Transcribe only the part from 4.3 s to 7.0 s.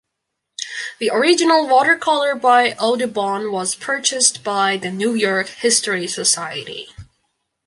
by the New York History Society.